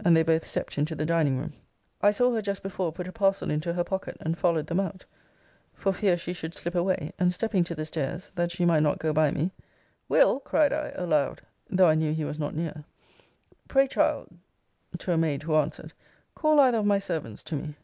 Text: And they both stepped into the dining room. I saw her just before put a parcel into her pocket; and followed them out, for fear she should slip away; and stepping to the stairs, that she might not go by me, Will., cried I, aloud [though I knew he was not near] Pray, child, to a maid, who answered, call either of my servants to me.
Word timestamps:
And 0.00 0.16
they 0.16 0.24
both 0.24 0.42
stepped 0.44 0.78
into 0.78 0.96
the 0.96 1.06
dining 1.06 1.38
room. 1.38 1.52
I 2.02 2.10
saw 2.10 2.34
her 2.34 2.42
just 2.42 2.60
before 2.60 2.90
put 2.92 3.06
a 3.06 3.12
parcel 3.12 3.52
into 3.52 3.74
her 3.74 3.84
pocket; 3.84 4.16
and 4.18 4.36
followed 4.36 4.66
them 4.66 4.80
out, 4.80 5.04
for 5.74 5.92
fear 5.92 6.16
she 6.16 6.32
should 6.32 6.56
slip 6.56 6.74
away; 6.74 7.12
and 7.20 7.32
stepping 7.32 7.62
to 7.62 7.76
the 7.76 7.86
stairs, 7.86 8.32
that 8.34 8.50
she 8.50 8.64
might 8.64 8.82
not 8.82 8.98
go 8.98 9.12
by 9.12 9.30
me, 9.30 9.52
Will., 10.08 10.40
cried 10.40 10.72
I, 10.72 10.90
aloud 10.96 11.42
[though 11.70 11.86
I 11.86 11.94
knew 11.94 12.12
he 12.12 12.24
was 12.24 12.36
not 12.36 12.52
near] 12.56 12.82
Pray, 13.68 13.86
child, 13.86 14.30
to 14.98 15.12
a 15.12 15.16
maid, 15.16 15.44
who 15.44 15.54
answered, 15.54 15.92
call 16.34 16.58
either 16.58 16.78
of 16.78 16.86
my 16.86 16.98
servants 16.98 17.44
to 17.44 17.54
me. 17.54 17.76